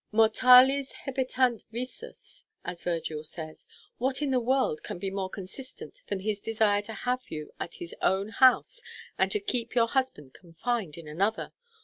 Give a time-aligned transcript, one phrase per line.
[0.11, 3.67] Mortales hebetant visus, as Virgil says.
[3.99, 7.75] What in the world can be more consistent than his desire to have you at
[7.75, 8.81] his own house
[9.19, 11.53] and to keep your husband confined in another?